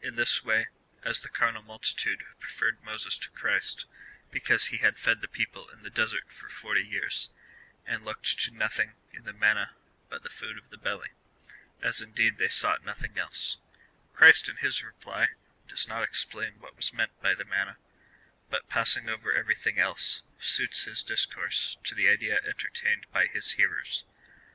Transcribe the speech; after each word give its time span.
In 0.00 0.14
this 0.16 0.42
way, 0.42 0.68
as 1.02 1.20
the 1.20 1.28
carnal 1.28 1.60
multitude 1.62 2.24
pre 2.38 2.50
ferred 2.50 2.80
Moses 2.82 3.18
to 3.18 3.28
Christ, 3.28 3.84
because 4.30 4.68
he 4.68 4.78
had 4.78 4.98
fed 4.98 5.20
the 5.20 5.28
people 5.28 5.68
in 5.68 5.82
the 5.82 5.90
desert 5.90 6.32
for 6.32 6.48
forty 6.48 6.80
years, 6.80 7.28
and 7.84 8.02
looked 8.02 8.38
to 8.44 8.50
nothing 8.50 8.94
in 9.12 9.24
the 9.24 9.34
manna 9.34 9.76
but 10.08 10.22
the 10.22 10.30
food 10.30 10.56
of 10.56 10.70
the 10.70 10.78
belly, 10.78 11.10
(as 11.82 12.00
indeed 12.00 12.38
they 12.38 12.48
sought 12.48 12.82
nothing 12.82 13.18
else,) 13.18 13.58
Christ 14.14 14.48
in 14.48 14.56
his 14.56 14.82
reply 14.82 15.28
does 15.66 15.86
not 15.86 16.02
explain 16.02 16.58
what 16.60 16.74
was 16.74 16.94
meant 16.94 17.20
by 17.20 17.34
the 17.34 17.44
manna, 17.44 17.76
but, 18.48 18.70
passing 18.70 19.10
over 19.10 19.34
everything 19.34 19.78
else, 19.78 20.22
suits 20.40 20.84
his 20.84 21.02
discourse 21.02 21.76
to 21.84 21.94
the 21.94 22.08
idea 22.08 22.40
entertained 22.42 23.06
by 23.12 23.26
his 23.26 23.52
hearers. 23.60 24.04